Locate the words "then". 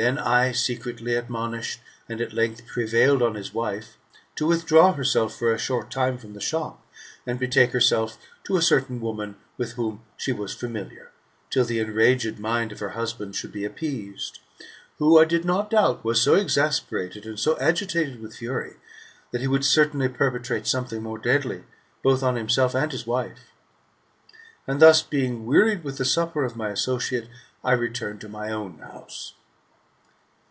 0.00-0.16